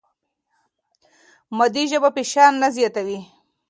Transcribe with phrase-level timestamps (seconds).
[1.57, 3.19] مادي ژبه فشار نه زیاتوي.